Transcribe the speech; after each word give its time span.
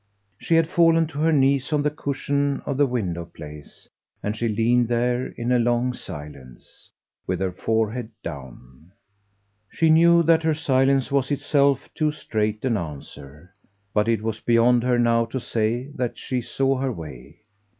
She 0.39 0.55
had 0.55 0.67
fallen 0.67 1.05
to 1.05 1.19
her 1.19 1.31
knees 1.31 1.71
on 1.71 1.83
the 1.83 1.91
cushion 1.91 2.61
of 2.65 2.75
the 2.77 2.87
window 2.87 3.23
place, 3.23 3.87
and 4.23 4.35
she 4.35 4.47
leaned 4.47 4.87
there, 4.87 5.27
in 5.27 5.51
a 5.51 5.59
long 5.59 5.93
silence, 5.93 6.89
with 7.27 7.39
her 7.39 7.51
forehead 7.51 8.09
down. 8.23 8.93
She 9.69 9.91
knew 9.91 10.23
that 10.23 10.41
her 10.41 10.55
silence 10.55 11.11
was 11.11 11.29
itself 11.29 11.87
too 11.93 12.11
straight 12.11 12.65
an 12.65 12.77
answer, 12.77 13.53
but 13.93 14.07
it 14.07 14.23
was 14.23 14.39
beyond 14.39 14.81
her 14.81 14.97
now 14.97 15.25
to 15.25 15.39
say 15.39 15.91
that 15.93 16.17
she 16.17 16.41
saw 16.41 16.77
her 16.79 16.91
way. 16.91 17.37